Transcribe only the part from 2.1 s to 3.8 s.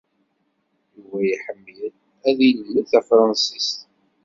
ad yelmed tafransist.